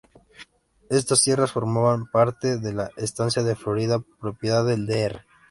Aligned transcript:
Estas 0.89 1.21
tierras 1.21 1.51
formaban 1.51 2.07
parte 2.07 2.57
de 2.57 2.73
la 2.73 2.89
estancia 2.97 3.43
La 3.43 3.55
Florida, 3.55 4.01
propiedad 4.19 4.65
del 4.65 4.87
Dr. 4.87 5.21